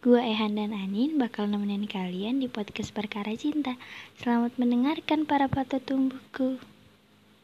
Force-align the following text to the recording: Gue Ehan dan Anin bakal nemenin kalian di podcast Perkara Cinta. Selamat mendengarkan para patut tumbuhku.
Gue 0.00 0.16
Ehan 0.16 0.56
dan 0.56 0.72
Anin 0.72 1.20
bakal 1.20 1.44
nemenin 1.44 1.84
kalian 1.84 2.40
di 2.40 2.48
podcast 2.48 2.88
Perkara 2.96 3.36
Cinta. 3.36 3.76
Selamat 4.16 4.56
mendengarkan 4.56 5.28
para 5.28 5.44
patut 5.44 5.84
tumbuhku. 5.84 6.56